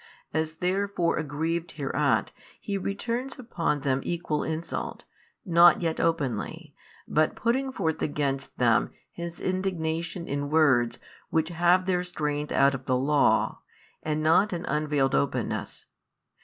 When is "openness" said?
15.13-15.85